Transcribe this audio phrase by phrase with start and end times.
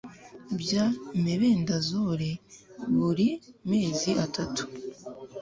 [0.59, 0.85] bya
[1.23, 2.31] mebendazole
[2.99, 3.27] buri
[3.69, 4.63] mezi atatu